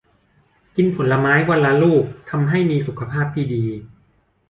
[0.75, 3.63] กินผลไม้วันละลูกทำให้มีสุขภาพที่ดี